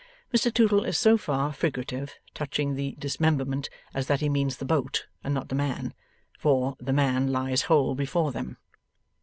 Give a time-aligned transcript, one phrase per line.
[0.33, 5.05] Mr Tootle is so far figurative, touching the dismemberment, as that he means the boat,
[5.23, 5.93] and not the man.
[6.39, 8.57] For, the man lies whole before them.